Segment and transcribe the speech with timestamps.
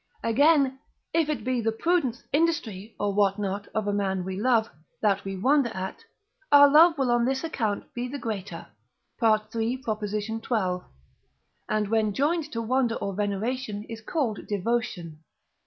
[0.23, 0.79] Again,
[1.13, 4.67] if it be the prudence, industry, or what not, of a man we love,
[5.03, 6.03] that we wonder at,
[6.51, 8.65] our love will on this account be the greater
[9.21, 9.77] (III.
[9.77, 9.83] xii.),
[11.69, 15.19] and when joined to wonder or veneration is called Devotion.